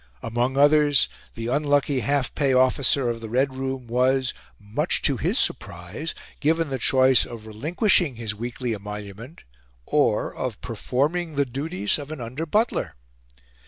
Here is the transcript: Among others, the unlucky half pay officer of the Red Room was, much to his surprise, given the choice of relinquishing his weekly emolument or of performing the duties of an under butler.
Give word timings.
Among 0.23 0.57
others, 0.57 1.07
the 1.35 1.45
unlucky 1.45 1.99
half 1.99 2.33
pay 2.33 2.53
officer 2.55 3.07
of 3.07 3.21
the 3.21 3.29
Red 3.29 3.53
Room 3.53 3.85
was, 3.85 4.33
much 4.59 5.03
to 5.03 5.17
his 5.17 5.37
surprise, 5.37 6.15
given 6.39 6.71
the 6.71 6.79
choice 6.79 7.23
of 7.23 7.45
relinquishing 7.45 8.15
his 8.15 8.33
weekly 8.33 8.73
emolument 8.73 9.43
or 9.85 10.33
of 10.33 10.59
performing 10.59 11.35
the 11.35 11.45
duties 11.45 11.99
of 11.99 12.09
an 12.09 12.19
under 12.19 12.47
butler. 12.47 12.95